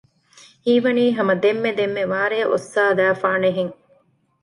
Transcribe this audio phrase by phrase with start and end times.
[0.65, 3.75] ހީވަނީ ހަމަ ދެންމެ ދެންމެ ވާރޭ އޮއްސާލައިފާނެ ހެން